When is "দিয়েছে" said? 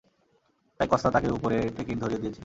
2.21-2.39